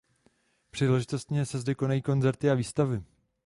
[0.71, 3.03] Příležitostně se zde konají koncerty a výstavy.